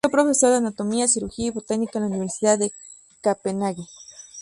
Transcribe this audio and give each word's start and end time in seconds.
Fue 0.03 0.09
profesor 0.11 0.49
de 0.49 0.55
anatomía, 0.55 1.07
cirugía 1.07 1.45
y 1.45 1.49
botánica 1.51 1.99
en 1.99 2.05
la 2.05 2.09
Universidad 2.09 2.57
de 2.57 2.71
Copenhague. 3.23 3.85